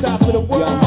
[0.00, 0.85] Top of the world.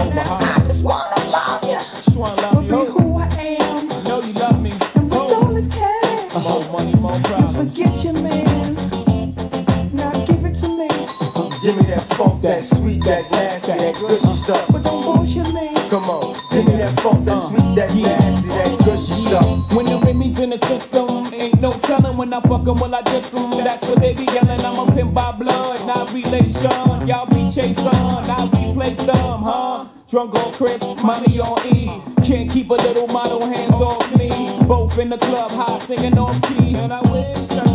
[11.69, 14.71] Give me that funk, that sweet, that nasty, that gushy stuff.
[14.71, 15.69] but don't bullshit me.
[15.91, 19.71] Come on, give me that funk, that uh, sweet, that nasty, that gushy stuff.
[19.73, 23.03] When the Remy's in the system, ain't no telling when I fuck 'em, will I
[23.03, 23.51] diss 'em?
[23.51, 24.65] That's what they be yelling.
[24.65, 27.07] I'm a pimp by blood, not relation.
[27.07, 29.85] Y'all be chasing, I'll be replace them, huh?
[30.09, 32.01] Drunk on Chris, money on E.
[32.25, 34.29] Can't keep a little model hands off me.
[34.67, 36.73] Both in the club, high singing on key.
[36.73, 37.68] And I wish I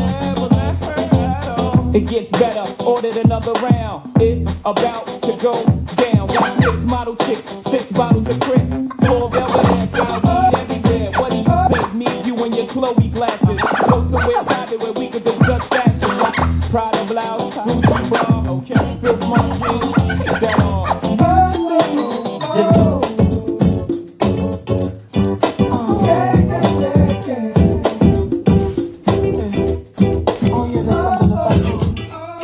[1.94, 4.20] It gets better, ordered another round.
[4.20, 5.64] It's about to go
[5.94, 6.26] down.
[6.26, 8.68] Got six model chicks, six bottles of Chris.
[9.06, 11.12] Four velvet ass, weed everywhere.
[11.12, 11.92] What do you say?
[11.92, 13.60] Me, you, and your Chloe glasses.
[13.88, 16.18] Go somewhere private where we could discuss fashion.
[16.18, 18.98] Like Prada blouse, Gucci bra, okay.
[19.00, 20.40] Fifth my jeans,